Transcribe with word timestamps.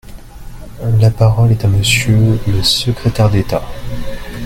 La 0.99 1.11
parole 1.11 1.51
est 1.51 1.63
à 1.63 1.67
Monsieur 1.67 2.39
le 2.47 2.63
secrétaire 2.63 3.29
d’État. 3.29 3.61